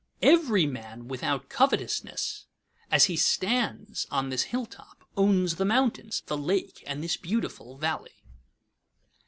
[0.23, 2.47] Every man without covetousness,
[2.89, 8.23] as he stands on this hilltop, owns the mountains, the lake, and this beautiful valley.